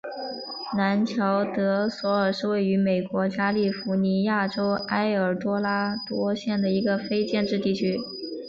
[0.75, 7.99] 兰乔德索尔是位于美国加利福尼亚州埃尔多拉多县的一个非建制地区。